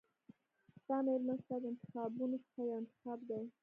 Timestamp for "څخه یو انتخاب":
2.45-3.19